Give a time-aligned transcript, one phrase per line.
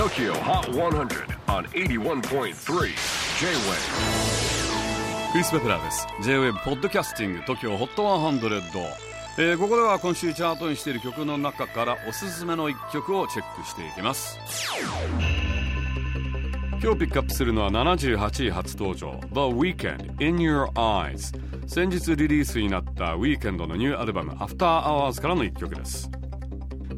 [0.00, 2.52] TOKYO HOT 100 on 81.3 J-WAVE
[5.30, 6.06] クリス・ベプラーです。
[6.22, 8.82] J-WAVE ポッドキャスティング TOKYO HOT 100、
[9.36, 14.38] えー、ここでは今週チャートにしている曲の中からおすすめの一曲をチェックしていきます。
[16.82, 19.20] 今日ピックアップするのは78位初登場。
[19.34, 26.10] The Weekend In Your Eyes 先日リリースになった Weekend のニューアルバム After Hours からの一曲です。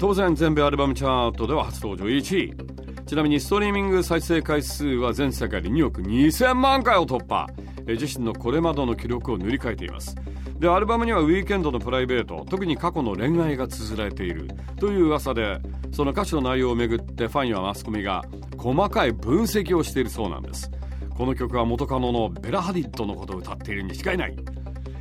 [0.00, 2.69] 当然全米アルバムチャートでは初登場1位。
[3.10, 7.44] ちなみにストリーミング再生回数は全世界で2億2000万回を突破。
[7.88, 10.14] 自身のこれまでの記録を塗り替えています。
[10.60, 14.46] でアルバムにはウィーケンドのプライベート特に過去の恋愛が綴られている。
[14.78, 15.58] という噂で
[15.90, 18.24] その歌詞の内容をめぐってファンやマスコミが
[18.56, 20.70] 細かい分析をしているそうなんです。
[21.18, 24.36] この曲は元カノのベラ・ハディッドのことを歌っているに違いない。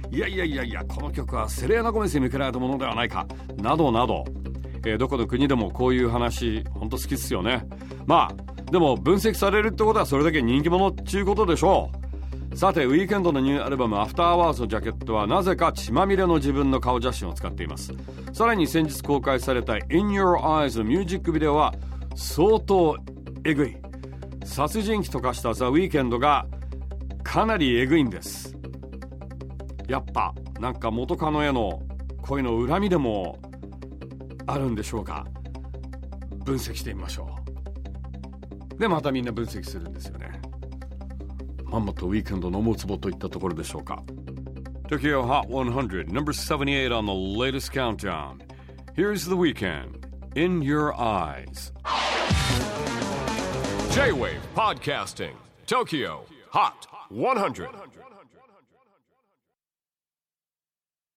[0.09, 3.27] いやいやいやいやこの曲はセレーナ・ゴメスに向けられたものではないか。
[3.57, 4.25] などなど。
[4.85, 7.67] えー、どこの国でもこういう話本当好きっすよね。
[8.05, 11.89] まあでも分析されるってことはそれだけ人気者っちゅうことでしょ
[12.53, 12.57] う。
[12.57, 17.93] さてウィーケンドのニューアルバム「After Hours のジャケットはなぜか血まみれの自分の顔写真を使っています。
[18.33, 21.73] さらに先日公開された「In Your Eyes」のミュージックビデオは
[22.15, 22.97] 相当
[23.43, 23.77] えぐい。
[24.45, 26.47] 殺人鬼と化したザ・ウィーケンドが
[27.23, 28.57] かなりえぐいんです。
[29.87, 31.81] やっぱなんか元カノへの
[32.21, 33.37] 恋の恨みでも
[34.51, 35.25] あるんでしょうか
[36.43, 37.37] 分析してみましょ
[38.75, 40.41] うでまたみんな分析するんですよね
[41.65, 44.01] まんまとウィークエンドの思うつぼといったところでしょうか
[44.87, 48.41] Tokyo Hot 100 number 78 on the latest countdown
[48.95, 51.71] Here's the weekend In Your Eyes
[53.91, 55.35] J-Wave Podcasting
[55.67, 57.69] Tokyo Hot 100